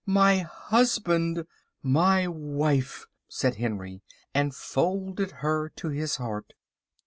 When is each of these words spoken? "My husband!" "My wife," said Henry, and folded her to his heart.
"My 0.07 0.39
husband!" 0.39 1.45
"My 1.83 2.27
wife," 2.27 3.05
said 3.27 3.57
Henry, 3.57 4.01
and 4.33 4.55
folded 4.55 5.29
her 5.45 5.69
to 5.75 5.89
his 5.89 6.15
heart. 6.15 6.53